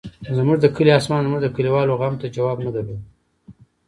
زموږ 0.37 0.57
د 0.61 0.65
کلي 0.75 0.91
اسمان 0.99 1.21
زموږ 1.25 1.41
د 1.43 1.47
کلیوالو 1.55 1.99
غم 1.99 2.13
ته 2.21 2.27
جواب 2.35 2.57
نه 2.65 2.71
درلود. 2.75 3.01